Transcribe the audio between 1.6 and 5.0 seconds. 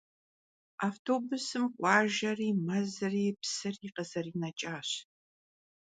khuajjeri, mezri, psıri khızerineç'aş.